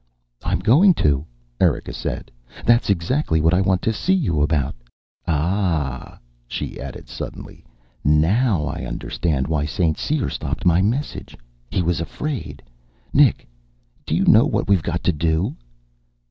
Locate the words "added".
6.79-7.07